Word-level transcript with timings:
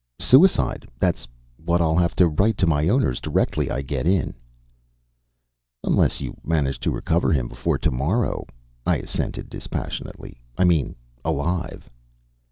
"Suicide! 0.17 0.89
That's 0.97 1.27
what 1.57 1.79
I'll 1.79 1.95
have 1.95 2.15
to 2.15 2.27
write 2.27 2.57
to 2.57 2.65
my 2.65 2.89
owners 2.89 3.21
directly 3.21 3.69
I 3.69 3.83
get 3.83 4.07
in." 4.07 4.33
"Unless 5.83 6.21
you 6.21 6.35
manage 6.43 6.79
to 6.79 6.89
recover 6.89 7.31
him 7.31 7.47
before 7.47 7.77
tomorrow," 7.77 8.47
I 8.83 8.95
assented, 8.95 9.47
dispassionately.... 9.47 10.41
"I 10.57 10.63
mean, 10.63 10.95
alive." 11.23 11.87